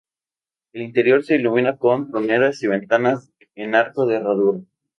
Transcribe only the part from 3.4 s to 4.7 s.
en arco de herradura.